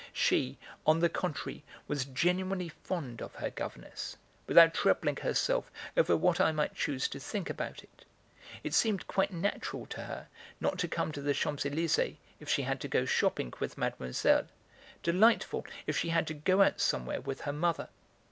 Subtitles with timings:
[0.13, 0.57] She,
[0.87, 6.51] on the contrary, was genuinely fond of her governess, without troubling herself over what I
[6.51, 8.03] might choose to think about it.
[8.63, 10.27] It seemed quite natural to her
[10.59, 14.47] not to come to the Champs Elysées if she had to go shopping with Mademoiselle,
[15.03, 17.87] delightful if she had to go out somewhere with her mother.